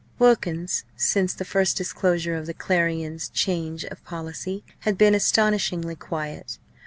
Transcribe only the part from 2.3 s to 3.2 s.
of the Clarion